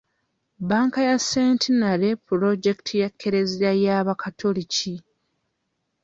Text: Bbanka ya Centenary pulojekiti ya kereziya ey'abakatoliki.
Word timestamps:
Bbanka 0.59 1.01
ya 1.09 1.17
Centenary 1.31 2.11
pulojekiti 2.25 2.93
ya 3.01 3.09
kereziya 3.19 3.71
ey'abakatoliki. 3.77 4.93